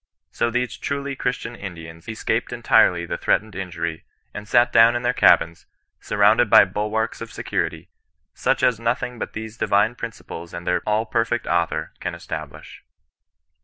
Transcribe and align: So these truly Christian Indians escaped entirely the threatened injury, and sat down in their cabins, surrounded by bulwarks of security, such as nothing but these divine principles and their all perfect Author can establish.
So 0.31 0.49
these 0.49 0.77
truly 0.77 1.15
Christian 1.15 1.55
Indians 1.55 2.07
escaped 2.09 2.51
entirely 2.51 3.05
the 3.05 3.19
threatened 3.19 3.53
injury, 3.55 4.03
and 4.33 4.47
sat 4.47 4.73
down 4.73 4.95
in 4.95 5.03
their 5.03 5.13
cabins, 5.13 5.67
surrounded 5.99 6.49
by 6.49 6.65
bulwarks 6.65 7.21
of 7.21 7.31
security, 7.31 7.87
such 8.33 8.63
as 8.63 8.79
nothing 8.79 9.19
but 9.19 9.33
these 9.33 9.57
divine 9.57 9.93
principles 9.93 10.55
and 10.55 10.65
their 10.65 10.81
all 10.87 11.05
perfect 11.05 11.45
Author 11.45 11.91
can 11.99 12.15
establish. 12.15 12.83